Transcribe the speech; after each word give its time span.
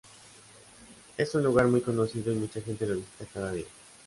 Es 1.15 1.35
un 1.35 1.43
lugar 1.43 1.67
muy 1.67 1.81
conocido 1.81 2.31
y 2.33 2.35
mucha 2.35 2.59
gente 2.59 2.87
lo 2.87 2.95
visita 2.95 3.25
cada 3.31 3.51
día. 3.51 3.67